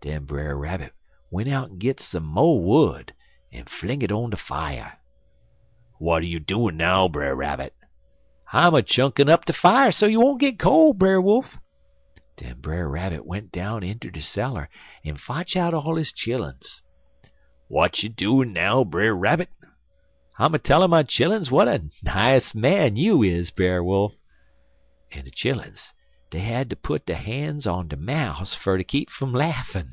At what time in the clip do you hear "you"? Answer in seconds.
6.28-6.38, 10.04-10.20, 18.02-18.10, 22.96-23.22